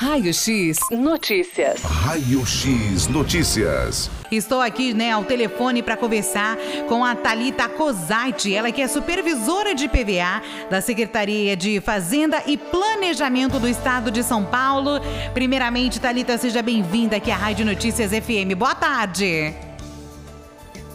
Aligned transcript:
Raio 0.00 0.32
X 0.32 0.78
Notícias. 0.92 1.82
Raio 1.82 2.46
X 2.46 3.08
Notícias. 3.08 4.08
Estou 4.30 4.60
aqui, 4.60 4.94
né, 4.94 5.10
ao 5.10 5.24
telefone 5.24 5.82
para 5.82 5.96
conversar 5.96 6.56
com 6.88 7.04
a 7.04 7.16
Talita 7.16 7.68
Cosati, 7.68 8.54
ela 8.54 8.70
que 8.70 8.80
é 8.80 8.86
supervisora 8.86 9.74
de 9.74 9.88
PVA 9.88 10.40
da 10.70 10.80
Secretaria 10.80 11.56
de 11.56 11.80
Fazenda 11.80 12.40
e 12.46 12.56
Planejamento 12.56 13.58
do 13.58 13.66
Estado 13.66 14.12
de 14.12 14.22
São 14.22 14.44
Paulo. 14.44 15.00
Primeiramente, 15.34 15.98
Talita, 15.98 16.38
seja 16.38 16.62
bem-vinda 16.62 17.16
aqui 17.16 17.32
à 17.32 17.36
Rádio 17.36 17.66
Notícias 17.66 18.12
FM. 18.12 18.54
Boa 18.56 18.76
tarde. 18.76 19.67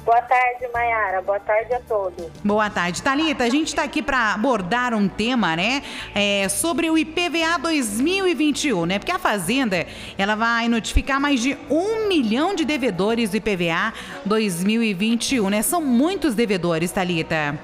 Boa 0.04 0.22
tarde, 0.22 0.68
Mayara. 0.74 1.22
Boa 1.22 1.40
tarde 1.40 1.74
a 1.74 1.80
todos. 1.80 2.28
Boa 2.44 2.70
tarde. 2.70 3.02
Talita, 3.02 3.46
a 3.46 3.50
gente 3.50 3.68
está 3.68 3.84
aqui 3.84 4.02
para 4.02 4.34
abordar 4.34 4.94
um 4.94 5.08
tema, 5.08 5.56
né, 5.56 5.82
é, 6.14 6.50
sobre 6.50 6.90
o 6.90 6.98
IPVA 6.98 7.58
2021, 7.62 8.86
né? 8.86 9.00
Porque 9.00 9.14
a 9.14 9.20
Fazenda, 9.20 9.88
ela 10.18 10.36
vai 10.36 10.68
notificar 10.68 11.22
mais 11.22 11.40
de 11.40 11.58
um 11.70 12.08
milhão 12.08 12.54
de 12.54 12.66
devedores 12.66 13.30
do 13.30 13.38
IPVA 13.38 13.94
2021, 14.26 15.50
né? 15.50 15.62
São 15.62 15.82
muitos 15.82 16.36
devedores, 16.36 16.92
Talita. 16.92 17.58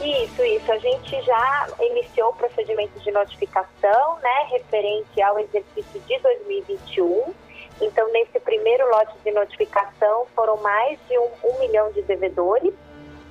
Isso, 0.00 0.42
isso. 0.42 0.72
A 0.72 0.78
gente 0.78 1.22
já 1.22 1.66
iniciou 1.80 2.30
o 2.30 2.34
procedimento 2.34 2.98
de 3.00 3.10
notificação, 3.10 4.18
né, 4.22 4.46
referente 4.50 5.20
ao 5.20 5.38
exercício 5.38 6.00
de 6.06 6.18
2021 6.20 7.34
então, 7.80 8.10
nesse 8.12 8.40
primeiro 8.40 8.88
lote 8.90 9.14
de 9.24 9.30
notificação, 9.30 10.26
foram 10.34 10.56
mais 10.58 10.98
de 11.08 11.18
um, 11.18 11.28
um 11.44 11.58
milhão 11.60 11.90
de 11.92 12.02
devedores, 12.02 12.74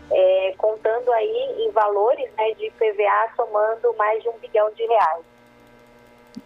é, 0.10 0.54
contando 0.58 1.12
aí 1.12 1.56
em 1.60 1.72
valores 1.72 2.30
né, 2.38 2.52
de 2.54 2.72
PVA 2.72 3.36
somando 3.36 3.94
mais 3.98 4.24
de 4.24 4.30
um 4.30 4.38
bilhão 4.38 4.72
de 4.72 4.86
reais. 4.86 5.26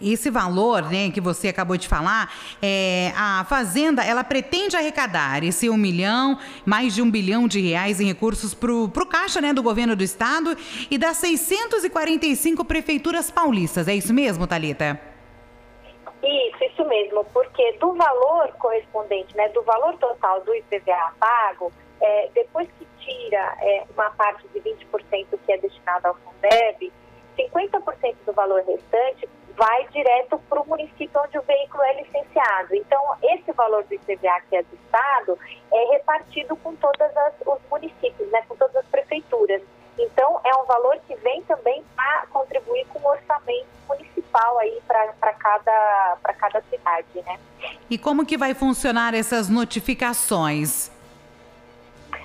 Esse 0.02 0.32
valor, 0.32 0.90
né, 0.90 1.12
que 1.12 1.22
você 1.22 1.50
acabou 1.50 1.78
de 1.78 1.88
falar, 1.88 2.34
é, 2.62 3.12
a 3.16 3.46
Fazenda, 3.48 4.04
ela 4.04 4.24
pretende 4.24 4.76
arrecadar 4.76 5.44
esse 5.44 5.70
um 5.70 5.78
milhão, 5.78 6.40
mais 6.66 6.96
de 6.96 7.02
um 7.02 7.12
bilhão 7.12 7.48
de 7.48 7.60
reais 7.60 8.00
em 8.00 8.06
recursos 8.06 8.54
para 8.54 8.72
o 8.72 9.06
caixa, 9.06 9.42
né, 9.42 9.54
do 9.54 9.62
governo 9.62 9.96
do 9.96 10.04
estado 10.04 10.58
e 10.90 10.98
das 10.98 11.18
645 11.18 12.66
prefeituras 12.66 13.30
paulistas. 13.30 13.88
É 13.88 13.94
isso 13.94 14.14
mesmo, 14.14 14.48
Talita? 14.48 15.11
Isso, 16.82 16.90
mesmo, 16.90 17.24
porque 17.26 17.74
do 17.74 17.94
valor 17.94 18.52
correspondente, 18.54 19.38
né, 19.38 19.50
do 19.50 19.62
valor 19.62 19.96
total 19.98 20.42
do 20.42 20.56
IPVA 20.56 21.14
pago, 21.20 21.72
é, 22.02 22.30
depois 22.34 22.68
que 22.80 22.88
tira 22.98 23.56
é, 23.62 23.84
uma 23.94 24.10
parte 24.12 24.48
de 24.48 24.60
20% 24.60 25.28
que 25.46 25.52
é 25.52 25.58
destinada 25.58 26.08
ao 26.08 26.16
Fundeb, 26.16 26.92
50% 27.38 28.16
do 28.26 28.34
valor 28.34 28.64
restante 28.64 29.30
vai 29.56 29.88
direto 29.90 30.40
para 30.50 30.60
o 30.60 30.68
município 30.68 31.22
onde 31.24 31.38
o 31.38 31.42
veículo 31.44 31.84
é 31.84 32.02
licenciado. 32.02 32.74
Então, 32.74 33.00
esse 33.22 33.52
valor 33.52 33.84
do 33.84 33.94
IPVA 33.94 34.42
que 34.50 34.56
é 34.56 34.64
do 34.64 34.76
Estado 34.76 35.38
é 35.72 35.86
repartido 35.92 36.56
com 36.58 36.76
todos 36.76 37.00
os 37.46 37.60
municípios, 37.70 38.28
né, 38.32 38.42
com 38.48 38.56
todas 38.56 38.76
as 38.78 38.86
prefeituras. 38.88 39.62
Então, 40.00 40.42
é 40.44 40.56
um 40.56 40.66
valor 40.66 40.98
que 41.08 41.14
vem 41.16 41.44
também 41.44 41.84
para 41.96 42.26
contribuir 42.32 42.88
com 42.88 43.00
o 43.00 43.12
orçamento 43.12 43.68
municipal 43.88 44.58
aí 44.60 44.82
para 44.88 45.34
cada 45.34 46.18
cidade, 46.92 47.26
né? 47.26 47.40
E 47.90 47.98
como 47.98 48.26
que 48.26 48.38
vai 48.38 48.54
funcionar 48.54 49.14
essas 49.14 49.48
notificações? 49.50 50.92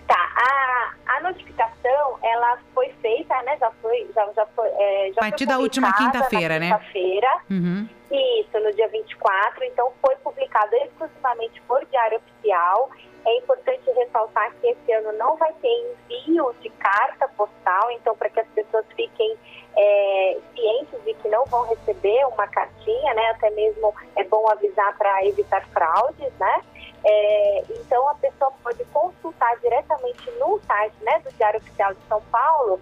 Tá, 0.07 0.15
a, 0.15 1.17
a 1.17 1.21
notificação, 1.21 2.19
ela 2.23 2.59
foi 2.75 2.93
feita, 3.01 3.35
né, 3.43 3.57
já 3.59 3.71
foi, 3.83 4.09
já, 4.15 4.33
já 4.33 4.47
foi, 4.47 4.69
é, 4.69 5.13
já 5.13 5.21
A 5.21 5.25
partir 5.25 5.47
da 5.47 5.59
última 5.59 5.93
quinta-feira, 5.93 6.59
né? 6.61 6.67
quinta-feira, 6.67 7.39
uhum. 7.51 7.89
isso, 8.11 8.61
no 8.61 8.73
dia 8.73 8.89
24, 8.89 9.65
então 9.65 9.93
foi 10.01 10.15
publicado 10.17 10.77
exclusivamente 10.77 11.61
por 11.63 11.85
diário 11.87 12.19
oficial, 12.19 12.91
é 13.27 13.37
importante 13.39 13.91
ressaltar 13.91 14.53
que 14.61 14.69
esse 14.69 14.93
ano 14.93 15.13
não 15.19 15.37
vai 15.37 15.53
ter 15.55 15.97
envio 16.09 16.55
de 16.61 16.71
carta 16.71 17.29
postal, 17.37 17.91
então 17.91 18.17
para 18.17 18.31
que 18.31 18.39
as 18.39 18.47
pessoas 18.49 18.87
fiquem 18.95 19.37
é, 19.77 20.39
cientes 20.55 21.05
de 21.05 21.13
que 21.15 21.29
não 21.29 21.45
vão 21.47 21.67
receber 21.67 22.25
uma 22.27 22.47
cartinha, 22.47 23.15
né? 23.15 23.31
Até 23.31 23.51
mesmo 23.51 23.93
é 24.15 24.23
bom 24.25 24.49
avisar 24.49 24.97
para 24.97 25.27
evitar 25.27 25.67
fraudes, 25.69 26.33
né? 26.39 26.63
É, 27.05 27.65
então 27.71 28.09
a 28.09 28.15
pessoa 28.15 28.53
pode 28.63 28.85
consultar 28.87 29.57
diretamente 29.59 30.31
no 30.39 30.61
site 30.67 30.95
né, 31.03 31.21
do 31.21 31.33
Diário 31.33 31.59
Oficial 31.61 31.95
de 31.95 32.01
São 32.09 32.23
Paulo 32.33 32.81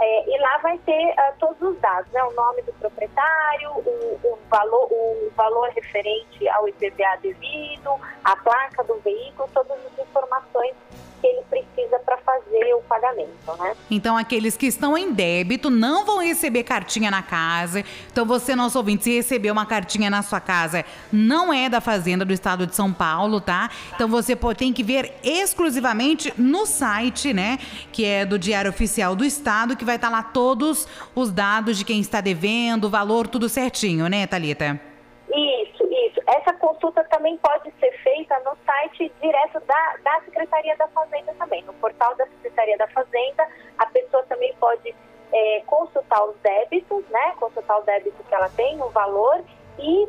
é, 0.00 0.30
e 0.30 0.38
lá 0.38 0.58
vai 0.58 0.78
ter 0.78 1.10
uh, 1.12 1.34
todos 1.38 1.60
os 1.62 1.80
dados, 1.80 2.10
né? 2.12 2.22
O 2.24 2.32
nome 2.32 2.62
do 2.62 2.72
proprietário, 2.74 3.70
o, 3.70 4.20
o, 4.22 4.38
valor, 4.50 4.88
o 4.90 5.30
valor 5.34 5.68
referente 5.70 6.48
ao 6.48 6.68
IPVA 6.68 7.16
devido, 7.22 7.98
a 8.24 8.36
placa 8.36 8.84
do 8.84 8.96
veículo, 9.00 9.48
todas 9.54 9.78
as 9.86 9.98
informações 9.98 10.74
que 11.20 11.26
ele 11.26 11.42
precisa 11.48 11.98
para 12.00 12.16
fazer 12.18 12.74
o 12.74 12.80
pagamento, 12.82 13.30
né? 13.58 13.76
Então, 13.90 14.16
aqueles 14.16 14.56
que 14.56 14.66
estão 14.66 14.96
em 14.96 15.12
débito 15.12 15.70
não 15.70 16.04
vão 16.04 16.18
receber 16.18 16.62
cartinha 16.62 17.10
na 17.10 17.22
casa. 17.22 17.84
Então, 18.10 18.24
você, 18.24 18.54
nosso 18.54 18.78
ouvinte, 18.78 19.04
se 19.04 19.14
receber 19.16 19.50
uma 19.50 19.66
cartinha 19.66 20.10
na 20.10 20.22
sua 20.22 20.40
casa, 20.40 20.84
não 21.12 21.52
é 21.52 21.68
da 21.68 21.80
Fazenda 21.80 22.24
do 22.24 22.32
Estado 22.32 22.66
de 22.66 22.74
São 22.74 22.92
Paulo, 22.92 23.40
tá? 23.40 23.70
Então, 23.94 24.08
você 24.08 24.36
tem 24.56 24.72
que 24.72 24.82
ver 24.82 25.12
exclusivamente 25.22 26.32
no 26.36 26.66
site, 26.66 27.32
né? 27.32 27.58
Que 27.92 28.04
é 28.04 28.24
do 28.24 28.38
Diário 28.38 28.70
Oficial 28.70 29.14
do 29.14 29.24
Estado, 29.24 29.76
que 29.76 29.84
vai 29.84 29.96
estar 29.96 30.10
tá 30.10 30.16
lá 30.16 30.22
todos 30.22 30.86
os 31.14 31.30
dados 31.30 31.78
de 31.78 31.84
quem 31.84 32.00
está 32.00 32.20
devendo, 32.20 32.84
o 32.84 32.90
valor, 32.90 33.26
tudo 33.26 33.48
certinho, 33.48 34.08
né, 34.08 34.26
Thalita? 34.26 34.80
Isso, 35.28 35.75
isso. 36.16 36.22
Essa 36.26 36.52
consulta 36.54 37.04
também 37.04 37.36
pode 37.38 37.70
ser 37.78 37.90
feita 38.02 38.38
no 38.40 38.56
site 38.64 39.12
direto 39.20 39.60
da, 39.60 39.96
da 40.02 40.20
Secretaria 40.24 40.76
da 40.76 40.88
Fazenda 40.88 41.34
também. 41.38 41.62
No 41.64 41.74
portal 41.74 42.14
da 42.16 42.26
Secretaria 42.26 42.76
da 42.78 42.88
Fazenda, 42.88 43.46
a 43.78 43.86
pessoa 43.86 44.22
também 44.24 44.54
pode 44.58 44.94
é, 45.32 45.62
consultar 45.66 46.24
os 46.24 46.36
débitos, 46.38 47.04
né? 47.08 47.34
Consultar 47.38 47.78
o 47.78 47.82
débito 47.82 48.22
que 48.24 48.34
ela 48.34 48.48
tem, 48.50 48.80
o 48.80 48.88
valor, 48.88 49.42
e 49.78 50.08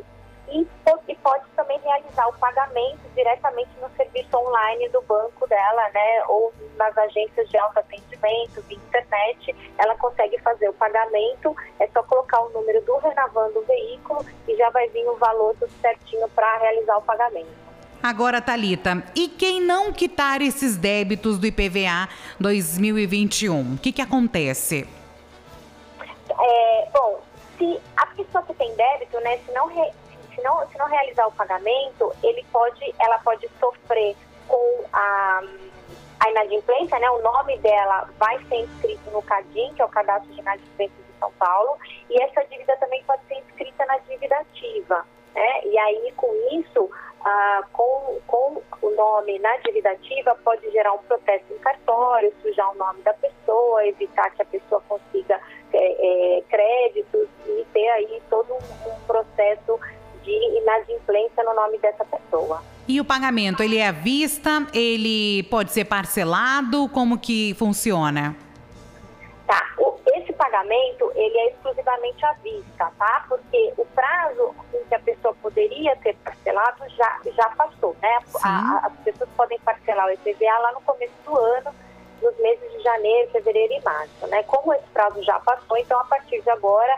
e, 0.50 0.66
realizar 2.18 2.28
o 2.28 2.32
pagamento 2.34 3.00
diretamente 3.14 3.70
no 3.80 3.88
serviço 3.96 4.36
online 4.36 4.88
do 4.88 5.00
banco 5.02 5.46
dela, 5.46 5.88
né, 5.94 6.24
ou 6.28 6.52
nas 6.76 6.96
agências 6.98 7.48
de 7.48 7.56
autoatendimento, 7.56 8.60
via 8.62 8.76
internet, 8.76 9.54
ela 9.78 9.94
consegue 9.96 10.38
fazer 10.40 10.68
o 10.68 10.72
pagamento, 10.74 11.54
é 11.78 11.86
só 11.88 12.02
colocar 12.02 12.40
o 12.40 12.50
número 12.50 12.82
do 12.82 12.96
Renavan 12.98 13.50
do 13.52 13.62
veículo 13.62 14.24
e 14.48 14.56
já 14.56 14.68
vai 14.70 14.88
vir 14.88 15.08
o 15.08 15.16
valor 15.16 15.54
tudo 15.58 15.72
certinho 15.80 16.28
para 16.30 16.58
realizar 16.58 16.96
o 16.98 17.02
pagamento. 17.02 17.68
Agora, 18.02 18.40
Talita, 18.40 19.02
e 19.14 19.28
quem 19.28 19.60
não 19.60 19.92
quitar 19.92 20.40
esses 20.40 20.76
débitos 20.76 21.36
do 21.38 21.46
IPVA 21.46 22.08
2021, 22.38 23.74
o 23.74 23.78
que, 23.78 23.92
que 23.92 24.00
acontece? 24.00 24.88
É, 26.30 26.88
bom, 26.92 27.20
se 27.56 27.80
a 27.96 28.06
pessoa 28.06 28.44
que 28.44 28.54
tem 28.54 28.72
débito, 28.76 29.18
né, 29.20 29.38
se 29.38 29.52
não, 29.52 29.66
re, 29.66 29.90
se 30.38 30.44
não, 30.44 30.66
se 30.68 30.78
não 30.78 30.86
realizar 30.86 31.26
o 31.26 31.32
pagamento, 31.32 32.12
ele 32.22 32.44
pode, 32.52 32.94
ela 33.00 33.18
pode 33.18 33.48
sofrer 33.58 34.16
com 34.46 34.84
a, 34.92 35.42
a 36.20 36.30
inadimplência, 36.30 36.98
né? 36.98 37.10
O 37.10 37.20
nome 37.20 37.58
dela 37.58 38.08
vai 38.18 38.38
ser 38.44 38.56
inscrito 38.56 39.10
no 39.10 39.20
CADIM, 39.22 39.74
que 39.74 39.82
é 39.82 39.84
o 39.84 39.88
Cadastro 39.88 40.32
de 40.32 40.40
Inadimplência 40.40 40.96
de 40.96 41.18
São 41.18 41.32
Paulo, 41.32 41.76
e 42.08 42.22
essa 42.22 42.44
dívida 42.44 42.76
também 42.76 43.02
pode 43.04 43.22
ser 43.26 43.34
inscrita 43.34 43.84
na 43.86 43.98
dívida 43.98 44.36
ativa, 44.36 45.04
né? 45.34 45.64
E 45.64 45.78
aí, 45.78 46.12
com 46.16 46.32
isso, 46.52 46.88
ah, 47.24 47.64
com, 47.72 48.20
com 48.26 48.62
o 48.80 48.90
nome 48.90 49.38
na 49.40 49.56
dívida 49.58 49.90
ativa, 49.90 50.36
pode 50.36 50.70
gerar 50.70 50.92
um 50.92 50.98
protesto 50.98 51.52
em 51.52 51.58
cartório, 51.58 52.32
sujar 52.40 52.70
o 52.70 52.76
nome 52.76 53.02
da 53.02 53.12
pessoa, 53.14 53.86
evitar 53.86 54.30
que 54.30 54.42
a 54.42 54.46
pessoa 54.46 54.80
consiga 54.88 55.40
é, 55.72 56.38
é, 56.38 56.42
créditos 56.42 57.28
e 57.46 57.66
ter 57.72 57.88
aí 57.90 58.22
todo 58.30 58.54
um, 58.54 58.90
um 58.90 59.00
processo 59.06 59.78
de 60.22 60.58
inadimplência 60.58 61.42
no 61.44 61.54
nome 61.54 61.78
dessa 61.78 62.04
pessoa. 62.04 62.62
E 62.86 63.00
o 63.00 63.04
pagamento, 63.04 63.62
ele 63.62 63.76
é 63.76 63.88
à 63.88 63.92
vista? 63.92 64.66
Ele 64.72 65.42
pode 65.50 65.72
ser 65.72 65.84
parcelado? 65.84 66.88
Como 66.88 67.18
que 67.18 67.54
funciona? 67.54 68.34
Tá, 69.46 69.62
o, 69.78 69.98
esse 70.14 70.32
pagamento, 70.32 71.12
ele 71.14 71.38
é 71.38 71.50
exclusivamente 71.50 72.24
à 72.24 72.32
vista, 72.34 72.90
tá? 72.98 73.26
Porque 73.28 73.74
o 73.76 73.84
prazo 73.86 74.54
em 74.72 74.84
que 74.86 74.94
a 74.94 75.00
pessoa 75.00 75.34
poderia 75.42 75.94
ter 75.96 76.16
parcelado 76.16 76.88
já, 76.96 77.20
já 77.34 77.48
passou, 77.50 77.94
né? 78.00 78.18
A, 78.42 78.86
as 78.86 78.92
pessoas 79.04 79.28
podem 79.36 79.58
parcelar 79.60 80.06
o 80.06 80.10
IPVA 80.12 80.58
lá 80.58 80.72
no 80.72 80.80
começo 80.80 81.12
do 81.26 81.36
ano, 81.36 81.74
nos 82.22 82.36
meses 82.38 82.72
de 82.72 82.82
janeiro, 82.82 83.30
fevereiro 83.30 83.74
e 83.74 83.84
março, 83.84 84.26
né? 84.28 84.42
Como 84.44 84.72
esse 84.72 84.88
prazo 84.94 85.22
já 85.22 85.38
passou, 85.40 85.76
então 85.76 86.00
a 86.00 86.04
partir 86.04 86.40
de 86.40 86.50
agora 86.50 86.96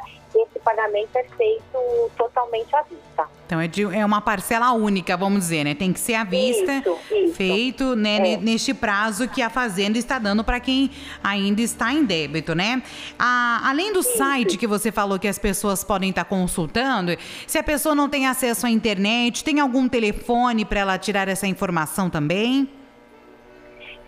esse 0.60 0.64
pagamento 0.64 1.16
é 1.16 1.24
feito 1.24 2.10
totalmente 2.16 2.74
à 2.76 2.82
vista. 2.82 3.28
Então 3.46 3.60
é, 3.60 3.66
de, 3.66 3.82
é 3.82 4.04
uma 4.04 4.20
parcela 4.20 4.70
única, 4.72 5.16
vamos 5.16 5.40
dizer, 5.40 5.64
né? 5.64 5.74
Tem 5.74 5.92
que 5.92 5.98
ser 5.98 6.14
à 6.14 6.24
vista, 6.24 6.72
Isso, 6.74 6.98
isso. 7.10 7.34
feito 7.34 7.96
né, 7.96 8.16
É. 8.16 8.20
ne- 8.20 8.36
neste 8.36 8.72
prazo 8.74 9.26
que 9.28 9.42
a 9.42 9.50
Fazenda 9.50 9.98
está 9.98 10.18
dando 10.18 10.44
para 10.44 10.60
quem 10.60 10.90
ainda 11.24 11.60
está 11.60 11.92
em 11.92 12.04
débito, 12.04 12.54
né? 12.54 12.82
Ah, 13.18 13.60
além 13.64 13.92
do 13.92 14.02
site 14.02 14.56
que 14.56 14.66
você 14.66 14.92
falou 14.92 15.18
que 15.18 15.26
as 15.28 15.38
pessoas 15.38 15.82
podem 15.82 16.10
estar 16.10 16.24
consultando, 16.24 17.16
se 17.46 17.58
a 17.58 17.62
pessoa 17.62 17.94
não 17.94 18.08
tem 18.08 18.26
acesso 18.26 18.66
à 18.66 18.70
internet, 18.70 19.42
tem 19.42 19.58
algum 19.60 19.88
telefone 19.88 20.64
para 20.64 20.80
ela 20.80 20.98
tirar 20.98 21.28
essa 21.28 21.46
informação 21.46 22.08
também? 22.08 22.68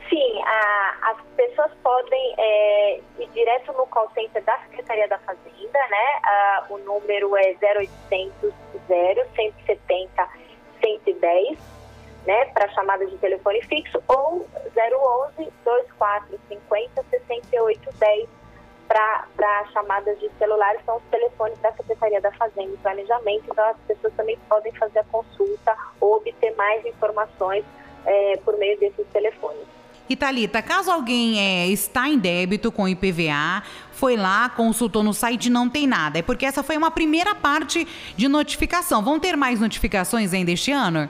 Sim, 0.09 0.43
a- 0.45 1.11
as 1.11 1.17
pessoas 1.53 1.71
podem 1.83 2.35
é, 2.39 3.01
ir 3.19 3.29
direto 3.33 3.73
no 3.75 3.87
call 3.87 4.11
center 4.15 4.43
da 4.43 4.59
Secretaria 4.61 5.07
da 5.09 5.19
Fazenda, 5.19 5.79
né? 5.91 6.21
Ah, 6.25 6.65
o 6.71 6.79
número 6.79 7.37
é 7.37 7.55
0800 7.61 8.53
170 8.87 10.29
110, 10.83 11.59
né? 12.27 12.47
Para 12.47 12.69
chamada 12.71 13.07
de 13.07 13.17
telefone 13.19 13.63
fixo, 13.63 14.03
ou 14.09 14.47
011 14.75 15.53
2450 15.65 17.05
6810 17.11 18.29
para 18.89 19.65
chamadas 19.73 20.19
de 20.19 20.31
celular, 20.39 20.75
são 20.85 20.97
os 20.97 21.03
telefones 21.05 21.59
da 21.61 21.73
Secretaria 21.73 22.21
da 22.21 22.31
Fazenda 22.33 22.75
e 22.75 22.77
Planejamento, 22.79 23.45
então 23.51 23.65
as 23.71 23.77
pessoas 23.87 24.13
também 24.15 24.39
podem 24.51 24.73
fazer 24.73 24.99
a 24.99 25.05
consulta 25.05 25.75
ou 25.99 26.17
obter 26.17 26.55
mais 26.57 26.85
informações 26.85 27.65
é, 28.05 28.37
por 28.45 28.59
meio 28.59 28.79
desses 28.79 29.07
telefones. 29.09 29.82
E 30.09 30.17
Thalita, 30.17 30.61
caso 30.61 30.91
alguém 30.91 31.39
é, 31.39 31.67
está 31.69 32.09
em 32.09 32.19
débito 32.19 32.73
com 32.73 32.89
IPVA, 32.89 33.63
foi 33.93 34.17
lá, 34.17 34.49
consultou 34.49 35.03
no 35.03 35.15
site 35.15 35.49
não 35.49 35.71
tem 35.71 35.87
nada, 35.87 36.19
é 36.19 36.23
porque 36.23 36.45
essa 36.45 36.63
foi 36.63 36.77
uma 36.77 36.91
primeira 36.91 37.35
parte 37.35 37.87
de 38.17 38.29
notificação. 38.29 39.03
Vão 39.03 39.21
ter 39.21 39.37
mais 39.37 39.61
notificações 39.61 40.35
ainda 40.35 40.51
este 40.51 40.73
ano? 40.73 41.09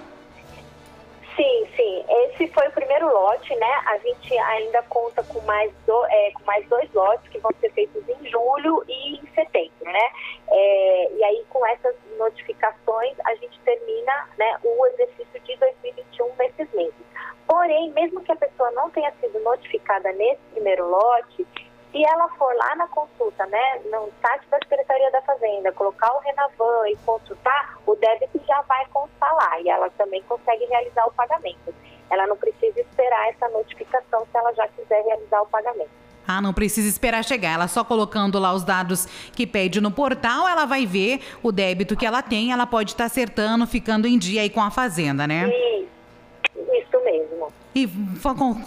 Sim, 1.34 1.66
sim. 1.74 2.04
Esse 2.26 2.46
foi 2.48 2.68
o 2.68 2.72
primeiro 2.72 3.10
lote, 3.10 3.54
né? 3.56 3.72
A 3.86 3.98
gente 3.98 4.36
ainda 4.38 4.82
conta 4.82 5.22
com 5.22 5.40
mais, 5.40 5.72
do, 5.86 6.04
é, 6.06 6.30
com 6.32 6.44
mais 6.44 6.66
dois 6.68 6.92
lotes 6.92 7.26
que 7.30 7.38
vão 7.38 7.50
ser 7.60 7.72
feitos 7.72 8.02
em 8.06 8.28
julho 8.28 8.84
e 8.86 9.16
em 9.16 9.26
setembro, 9.34 9.84
né? 9.84 10.10
É, 10.50 11.12
e 11.14 11.24
aí, 11.24 11.44
com 11.48 11.66
essas 11.66 11.96
notificações, 12.18 13.16
a 13.24 13.34
gente 13.36 13.58
termina 13.60 14.28
né, 14.38 14.58
o 14.62 14.86
exercício 14.88 15.40
de 15.40 15.56
2021 15.56 16.30
nesses 16.38 16.74
meses. 16.74 17.12
Porém, 17.52 17.93
mesmo 17.93 18.22
que 18.22 18.32
a 18.32 18.37
pessoa 18.37 18.70
não 18.70 18.88
tenha 18.88 19.12
sido 19.20 19.38
notificada 19.40 20.10
nesse 20.12 20.40
primeiro 20.54 20.88
lote, 20.88 21.46
se 21.93 22.02
ela 22.02 22.26
for 22.38 22.50
lá 22.56 22.75
na 22.76 22.87
consulta, 22.87 23.44
né, 23.44 23.78
no 23.90 24.10
site 24.22 24.46
da 24.49 24.56
Secretaria 24.56 25.10
da 25.10 25.20
Fazenda, 25.20 25.70
colocar 25.72 26.10
o 26.14 26.20
Renavan 26.20 26.88
e 26.88 26.96
consultar, 27.04 27.76
o 27.87 27.94
débito 27.94 28.40
já 28.49 28.62
vai 28.62 28.87
constar 28.87 29.34
lá 29.34 29.60
e 29.60 29.69
ela 29.69 29.90
também 29.99 30.22
consegue 30.22 30.64
realizar 30.64 31.06
o 31.06 31.12
pagamento. 31.12 31.75
Ela 32.08 32.26
não 32.26 32.38
precisa 32.38 32.81
esperar 32.81 33.28
essa 33.28 33.46
notificação 33.50 34.20
se 34.20 34.38
ela 34.38 34.54
já 34.54 34.66
quiser 34.69 35.04
realizar 35.04 35.43
o 35.43 35.46
pagamento. 35.46 35.90
Ah, 36.26 36.40
não 36.40 36.54
precisa 36.54 36.88
esperar 36.88 37.22
chegar. 37.22 37.52
Ela 37.52 37.69
só 37.69 37.84
colocando 37.84 38.38
lá 38.38 38.54
os 38.54 38.64
dados 38.64 39.04
que 39.32 39.46
pede 39.46 39.78
no 39.78 39.90
portal, 39.90 40.49
ela 40.49 40.64
vai 40.64 40.87
ver 40.87 41.20
o 41.43 41.52
débito 41.52 41.96
que 41.96 42.06
ela 42.06 42.22
tem, 42.22 42.50
ela 42.50 42.66
pode 42.66 42.93
estar 42.93 43.04
acertando, 43.04 43.66
ficando 43.66 44.06
em 44.08 44.19
dia 44.19 44.40
aí 44.40 44.49
com 44.49 44.62
a 44.62 44.70
fazenda, 44.70 45.26
né? 45.26 45.49
Mesmo. 45.49 45.71
E 47.75 47.88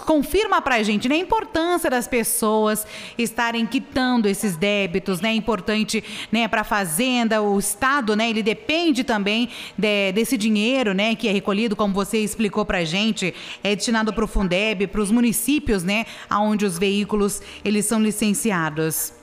confirma 0.04 0.60
pra 0.64 0.82
gente 0.82 1.08
né, 1.08 1.14
a 1.14 1.20
importância 1.20 1.92
das 1.92 2.08
pessoas 2.08 2.88
estarem 3.20 3.64
quitando 3.64 4.26
esses 4.26 4.58
débitos, 4.58 5.22
né? 5.22 5.30
É 5.30 5.34
importante 5.34 6.04
né, 6.32 6.48
para 6.48 6.62
a 6.62 6.64
fazenda, 6.64 7.40
o 7.40 7.60
Estado, 7.60 8.16
né? 8.16 8.28
Ele 8.28 8.42
depende 8.42 9.04
também 9.04 9.52
de- 9.78 10.12
desse 10.12 10.36
dinheiro, 10.36 10.96
né? 10.96 11.14
Que 11.16 11.28
é 11.28 11.32
recolhido, 11.32 11.76
como 11.76 11.94
você 11.94 12.18
explicou 12.18 12.66
pra 12.66 12.84
gente, 12.84 13.32
é 13.64 13.76
destinado 13.76 14.12
para 14.12 14.24
o 14.24 14.28
Fundeb, 14.28 14.88
para 14.88 15.02
os 15.02 15.12
municípios, 15.12 15.84
né? 15.84 16.06
Onde 16.32 16.66
os 16.66 16.80
veículos 16.80 17.44
eles 17.64 17.86
são 17.86 18.02
licenciados. 18.02 19.14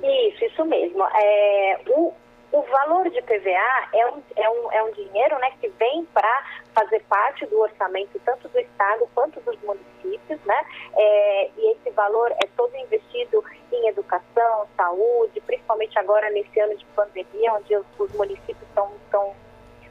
Isso, 0.00 0.44
isso 0.44 0.64
mesmo. 0.64 1.04
É, 1.04 1.80
o, 1.88 2.12
o 2.52 2.62
valor 2.62 3.10
de 3.10 3.20
PVA 3.22 3.88
é 3.92 4.06
um, 4.06 4.22
é 4.36 4.50
um, 4.50 4.72
é 4.72 4.82
um 4.84 4.92
dinheiro 4.92 5.36
né, 5.40 5.50
que 5.60 5.68
vem 5.80 6.06
para 6.14 6.61
fazer 6.74 7.02
parte 7.08 7.46
do 7.46 7.60
orçamento 7.60 8.20
tanto 8.24 8.48
do 8.48 8.58
Estado 8.58 9.08
quanto 9.14 9.40
dos 9.40 9.58
municípios, 9.62 10.40
né? 10.44 10.60
É, 10.94 11.50
e 11.56 11.72
esse 11.72 11.90
valor 11.90 12.30
é 12.32 12.48
todo 12.56 12.74
investido 12.76 13.44
em 13.70 13.88
educação, 13.88 14.66
saúde, 14.76 15.40
principalmente 15.42 15.98
agora 15.98 16.30
nesse 16.30 16.58
ano 16.60 16.76
de 16.76 16.84
pandemia, 16.86 17.54
onde 17.54 17.76
os, 17.76 17.86
os 17.98 18.12
municípios 18.12 18.62
estão 18.68 18.90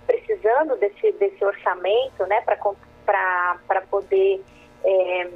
precisando 0.05 0.75
desse, 0.77 1.11
desse 1.13 1.43
orçamento, 1.43 2.25
né, 2.25 2.41
para 2.41 3.81
poder 3.89 4.43
é, 4.83 5.29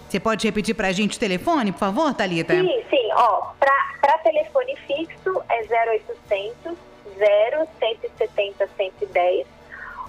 Você 0.08 0.20
pode 0.20 0.46
repetir 0.46 0.74
para 0.74 0.88
a 0.88 0.92
gente 0.92 1.16
o 1.16 1.20
telefone, 1.20 1.72
por 1.72 1.78
favor, 1.78 2.12
Thalita? 2.14 2.54
Sim, 2.54 2.84
sim. 2.90 3.08
Ó, 3.12 3.52
para 3.58 4.18
telefone 4.22 4.76
fixo 4.86 5.42
é 5.48 5.62
0800 5.88 6.76
0170 7.16 8.68
110 8.76 9.46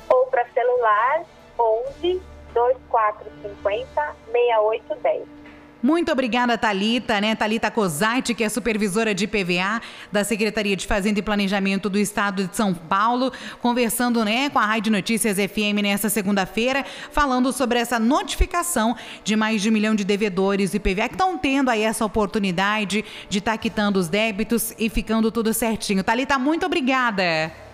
ou 0.10 0.26
para 0.28 0.46
celular 0.50 1.24
11 1.60 2.22
2450 2.54 4.16
6810. 4.32 5.45
Muito 5.86 6.12
obrigada, 6.12 6.58
Talita, 6.58 7.22
né? 7.22 7.36
Talita 7.36 7.70
Cosati, 7.70 8.34
que 8.34 8.44
é 8.44 8.50
supervisora 8.50 9.14
de 9.14 9.28
PVA 9.28 9.80
da 10.12 10.24
Secretaria 10.24 10.76
de 10.76 10.88
Fazenda 10.88 11.20
e 11.20 11.22
Planejamento 11.22 11.92
do 11.92 12.00
Estado 12.00 12.48
de 12.48 12.56
São 12.56 12.74
Paulo, 12.74 13.32
conversando, 13.62 14.26
né, 14.26 14.50
com 14.50 14.58
a 14.58 14.66
Rádio 14.66 14.92
Notícias 14.92 15.38
FM 15.38 15.84
nessa 15.84 16.10
segunda-feira, 16.10 16.84
falando 17.12 17.54
sobre 17.54 17.78
essa 17.78 18.00
notificação 18.00 18.96
de 19.24 19.36
mais 19.36 19.62
de 19.62 19.70
um 19.70 19.74
milhão 19.74 19.94
de 19.94 20.04
devedores 20.04 20.72
de 20.72 20.80
PVA 20.80 21.08
que 21.08 21.14
estão 21.14 21.38
tendo 21.38 21.70
aí 21.70 21.84
essa 21.84 22.04
oportunidade 22.04 23.06
de 23.30 23.38
estar 23.38 23.52
tá 23.52 23.58
quitando 23.60 23.98
os 23.98 24.08
débitos 24.08 24.74
e 24.80 24.90
ficando 24.90 25.32
tudo 25.32 25.54
certinho. 25.54 26.04
Talita, 26.04 26.40
muito 26.40 26.66
obrigada. 26.66 27.65